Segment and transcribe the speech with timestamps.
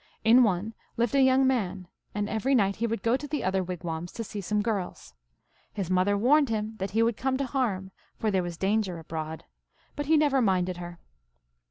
[0.23, 0.41] In.
[0.41, 4.11] one lived a young man, and every night he would go to the other wigwams
[4.13, 5.13] to see some girls.
[5.73, 9.45] His mother warned him that he would come to harm, for there was danger abroad,
[9.95, 10.97] but he never minded her.